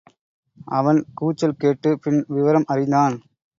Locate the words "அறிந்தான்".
2.67-3.15